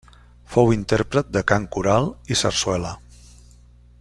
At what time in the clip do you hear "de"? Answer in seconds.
1.37-1.43